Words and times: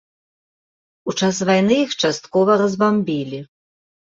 У 1.13 1.15
час 1.19 1.35
вайны 1.49 1.77
іх 1.83 1.91
часткова 2.07 2.51
разбамбілі. 2.63 3.39